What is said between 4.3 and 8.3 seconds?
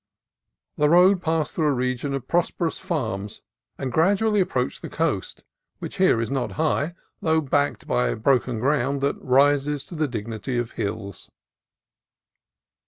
approached the coast, which here is not high, though backed by